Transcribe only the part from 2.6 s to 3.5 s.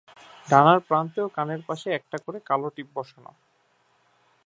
টিপ বসানো।